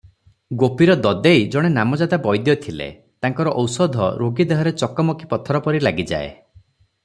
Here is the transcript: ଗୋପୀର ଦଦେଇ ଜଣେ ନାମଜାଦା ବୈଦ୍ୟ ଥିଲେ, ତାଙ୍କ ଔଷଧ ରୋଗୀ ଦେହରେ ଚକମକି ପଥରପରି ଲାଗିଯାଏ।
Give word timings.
ଗୋପୀର 0.61 0.93
ଦଦେଇ 1.05 1.43
ଜଣେ 1.55 1.69
ନାମଜାଦା 1.73 2.19
ବୈଦ୍ୟ 2.23 2.55
ଥିଲେ, 2.63 2.87
ତାଙ୍କ 3.27 3.47
ଔଷଧ 3.65 4.09
ରୋଗୀ 4.23 4.49
ଦେହରେ 4.53 4.75
ଚକମକି 4.83 5.33
ପଥରପରି 5.35 5.87
ଲାଗିଯାଏ। 5.89 6.33